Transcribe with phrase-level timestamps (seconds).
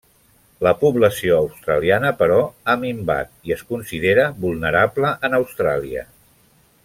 [0.67, 6.09] La població australiana però, ha minvat, i es considera vulnerable en Austràlia.